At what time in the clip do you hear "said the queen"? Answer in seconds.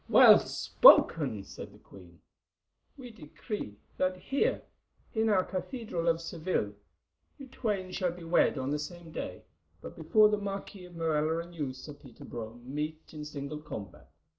1.43-2.21